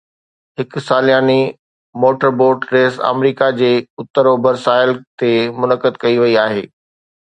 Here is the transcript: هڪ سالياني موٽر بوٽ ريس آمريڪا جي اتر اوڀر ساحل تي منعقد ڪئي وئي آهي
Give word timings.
هڪ 0.61 0.79
سالياني 0.85 1.41
موٽر 2.05 2.33
بوٽ 2.41 2.67
ريس 2.77 2.99
آمريڪا 3.13 3.53
جي 3.63 3.73
اتر 4.05 4.33
اوڀر 4.35 4.61
ساحل 4.67 4.99
تي 5.23 5.33
منعقد 5.63 6.05
ڪئي 6.05 6.23
وئي 6.25 6.39
آهي 6.49 6.71